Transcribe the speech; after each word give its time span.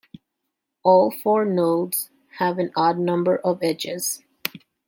All 0.81 1.11
four 1.11 1.45
nodes 1.45 2.09
have 2.39 2.57
an 2.57 2.71
odd 2.75 2.97
number 2.97 3.37
of 3.37 3.61
edges. 3.61 4.23